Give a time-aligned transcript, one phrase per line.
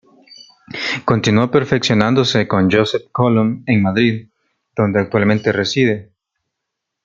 [1.05, 4.29] Continuó perfeccionándose con Josep Colom en Madrid,
[4.75, 6.09] donde actualmente reside.